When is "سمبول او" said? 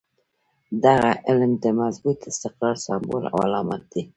2.85-3.37